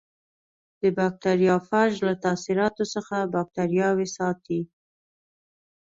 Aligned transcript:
د 0.81 0.83
بکټریوفاژ 0.97 1.91
له 2.07 2.13
تاثیراتو 2.25 2.83
څخه 2.93 3.15
باکتریاوې 3.33 4.07
ساتي. 4.17 4.61